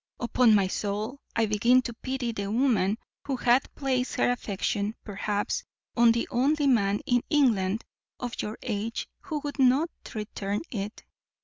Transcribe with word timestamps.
Upon 0.19 0.55
my 0.55 0.65
soul, 0.65 1.19
I 1.35 1.45
begin 1.45 1.83
to 1.83 1.93
pity 1.93 2.31
the 2.31 2.51
woman, 2.51 2.97
who 3.27 3.35
hath 3.35 3.71
placed 3.75 4.15
her 4.15 4.31
affection, 4.31 4.95
perhaps, 5.03 5.63
on 5.95 6.11
the 6.11 6.27
only 6.31 6.65
man 6.65 7.01
in 7.05 7.21
England 7.29 7.83
of 8.19 8.41
your 8.41 8.57
age 8.63 9.07
who 9.19 9.41
would 9.43 9.59
not 9.59 9.91
return 10.15 10.61
it. 10.71 11.03